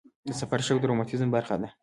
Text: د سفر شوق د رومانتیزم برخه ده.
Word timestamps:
د 0.27 0.29
سفر 0.41 0.59
شوق 0.67 0.79
د 0.79 0.83
رومانتیزم 0.89 1.29
برخه 1.35 1.55
ده. 1.61 1.69